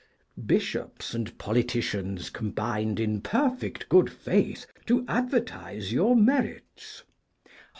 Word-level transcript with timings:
Bishops 0.43 1.13
and 1.13 1.37
politicians 1.37 2.31
combined 2.31 2.99
in 2.99 3.21
perfect 3.21 3.87
good 3.87 4.11
faith 4.11 4.65
to 4.87 5.05
advertise 5.07 5.93
your 5.93 6.15
merits. 6.15 7.03